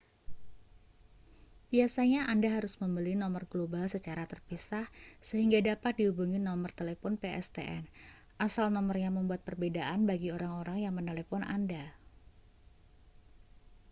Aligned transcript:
biasanya 1.71 2.21
anda 2.33 2.49
harus 2.57 2.73
membeli 2.81 3.13
nomor 3.23 3.43
global 3.51 3.85
secara 3.95 4.23
terpisah 4.31 4.85
sehingga 5.27 5.59
dapat 5.69 5.91
dihubungi 6.01 6.39
nomor 6.47 6.71
telepon 6.79 7.13
pstn. 7.21 7.83
asal 8.47 8.67
nomornya 8.75 9.09
membuat 9.17 9.41
perbedaan 9.47 9.99
bagi 10.09 10.29
orang-orang 10.37 10.77
yang 10.89 10.93
menelepon 10.97 11.43
anda 11.57 11.85